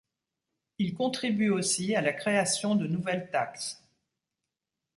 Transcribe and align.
Il 0.79 0.95
contribue 0.95 1.51
aussi 1.51 1.93
à 1.95 2.01
la 2.01 2.11
création 2.11 2.73
de 2.73 2.87
nouvelles 2.87 3.29
taxes. 3.29 3.83